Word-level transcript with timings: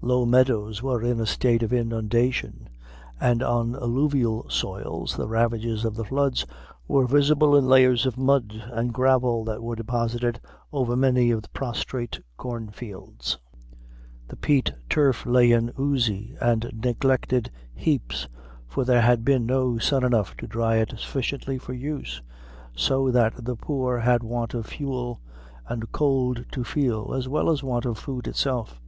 Low 0.00 0.26
meadows 0.26 0.82
were 0.82 1.00
in 1.00 1.20
a 1.20 1.26
state 1.26 1.62
of 1.62 1.72
inundation, 1.72 2.68
and 3.20 3.40
on 3.40 3.76
alluvial 3.76 4.46
soils 4.50 5.14
the 5.16 5.28
ravages 5.28 5.84
of 5.84 5.94
the 5.94 6.04
floods 6.04 6.44
Were 6.88 7.06
visible 7.06 7.54
in 7.54 7.66
layers 7.66 8.04
of 8.04 8.18
mud 8.18 8.64
and 8.72 8.92
gravel 8.92 9.44
that 9.44 9.62
were 9.62 9.76
deposited 9.76 10.40
over 10.72 10.96
many 10.96 11.30
of 11.30 11.42
the 11.42 11.48
prostrate 11.50 12.18
corn 12.36 12.70
fields. 12.70 13.38
The 14.26 14.34
peat 14.34 14.72
turf 14.88 15.24
lay 15.24 15.52
in 15.52 15.72
oozy 15.78 16.34
and 16.40 16.68
neglected 16.74 17.52
heaps, 17.72 18.26
for 18.66 18.84
there 18.84 19.02
had 19.02 19.20
not 19.20 19.24
been 19.46 19.80
sun 19.80 20.02
enough 20.02 20.36
to 20.38 20.48
dry 20.48 20.78
it 20.78 20.94
sufficiently 20.98 21.58
for 21.58 21.74
use, 21.74 22.20
so 22.74 23.12
that 23.12 23.44
the 23.44 23.54
poor 23.54 24.00
had 24.00 24.24
want 24.24 24.52
of 24.52 24.66
fuel, 24.66 25.20
and 25.68 25.92
cold 25.92 26.44
to 26.50 26.64
feel, 26.64 27.14
as 27.14 27.28
well 27.28 27.48
as 27.48 27.62
want 27.62 27.84
of 27.84 27.98
food 27.98 28.26
itself. 28.26 28.80